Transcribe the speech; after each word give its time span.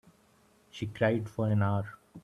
She 0.71 0.87
cried 0.87 1.29
for 1.29 1.45
an 1.45 1.61
hour. 1.61 1.95